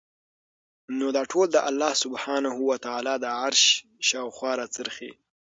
نو 0.97 1.07
دا 1.17 1.23
ټول 1.31 1.47
د 1.51 1.57
الله 1.69 1.93
سبحانه 2.03 2.51
وتعالی 2.69 3.15
د 3.19 3.25
عرش 3.41 3.63
شاوخوا 4.07 4.51
راڅرخي 4.59 5.11